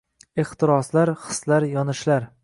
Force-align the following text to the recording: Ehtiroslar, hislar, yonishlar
Ehtiroslar, 0.43 1.11
hislar, 1.25 1.67
yonishlar 1.75 2.27